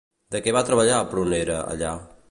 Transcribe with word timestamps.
De 0.35 0.39
què 0.47 0.53
va 0.55 0.63
treballar 0.69 0.97
Prunera 1.13 1.63
allà? 1.77 1.95